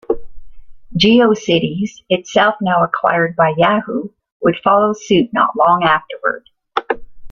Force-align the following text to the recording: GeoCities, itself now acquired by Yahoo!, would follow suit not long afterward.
GeoCities, 0.97 1.91
itself 2.09 2.55
now 2.59 2.83
acquired 2.83 3.35
by 3.35 3.53
Yahoo!, 3.55 4.09
would 4.41 4.57
follow 4.63 4.93
suit 4.93 5.31
not 5.31 5.55
long 5.55 5.83
afterward. 5.83 6.49